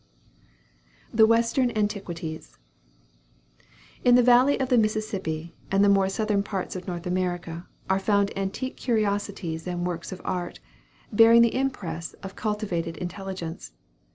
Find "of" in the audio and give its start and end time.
4.59-4.69, 6.75-6.87, 10.11-10.19, 12.23-12.35